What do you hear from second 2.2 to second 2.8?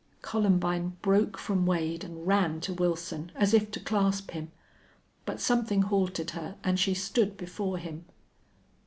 ran to